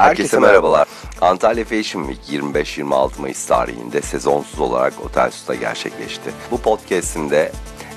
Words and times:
Herkese 0.00 0.38
merhabalar. 0.38 0.88
Antalya 1.20 1.64
Fashion 1.64 2.12
Week 2.12 2.42
25-26 2.42 3.20
Mayıs 3.20 3.46
tarihinde 3.46 4.02
sezonsuz 4.02 4.60
olarak 4.60 4.92
Otel 5.04 5.30
Su'da 5.30 5.54
gerçekleşti. 5.54 6.30
Bu 6.50 6.60
podcast'imde 6.60 7.52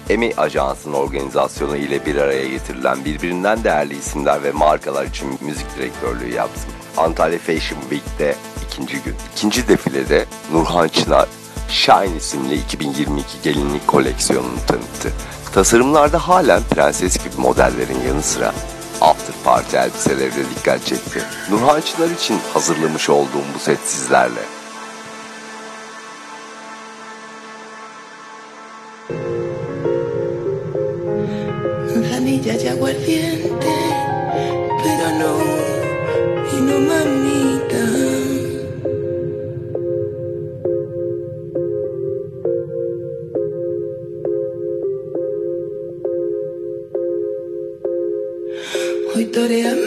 EMI 0.09 0.33
Ajansı'nın 0.37 0.93
organizasyonu 0.93 1.77
ile 1.77 2.05
bir 2.05 2.15
araya 2.15 2.47
getirilen 2.47 3.05
birbirinden 3.05 3.63
değerli 3.63 3.97
isimler 3.97 4.43
ve 4.43 4.51
markalar 4.51 5.05
için 5.05 5.39
müzik 5.41 5.77
direktörlüğü 5.77 6.33
yaptım. 6.33 6.71
Antalya 6.97 7.39
Fashion 7.39 7.81
Week'te 7.81 8.35
ikinci 8.67 9.03
gün. 9.03 9.15
İkinci 9.35 9.67
defilede 9.67 10.25
Nurhan 10.53 10.87
Çınar, 10.87 11.27
Shine 11.69 12.17
isimli 12.17 12.55
2022 12.55 13.27
gelinlik 13.43 13.87
koleksiyonunu 13.87 14.59
tanıttı. 14.67 15.11
Tasarımlarda 15.53 16.27
halen 16.27 16.61
prenses 16.63 17.17
gibi 17.17 17.41
modellerin 17.41 18.07
yanı 18.07 18.23
sıra 18.23 18.53
after 19.03 19.35
party 19.43 19.77
elbiseleri 19.77 20.35
de 20.35 20.49
dikkat 20.55 20.85
çekti. 20.85 21.19
Nurhan 21.51 21.81
Çınar 21.81 22.09
için 22.09 22.39
hazırlamış 22.53 23.09
olduğum 23.09 23.45
bu 23.55 23.59
set 23.59 23.79
sizlerle. 23.79 24.43
Manzanilla 32.23 32.53
y 32.53 32.69
aguardiente, 32.69 33.75
pero 34.83 35.07
no, 35.19 35.39
y 36.53 36.61
no 36.61 36.79
mami. 36.79 37.52
studio 49.43 49.82